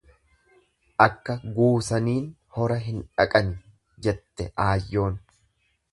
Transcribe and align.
Akka 1.05 1.35
guusaniin 1.59 2.25
hora 2.57 2.79
hin 2.87 3.05
dhaqani 3.21 3.55
jette 4.07 4.49
aayyoon. 4.69 5.25